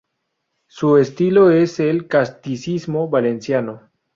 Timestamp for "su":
0.67-0.97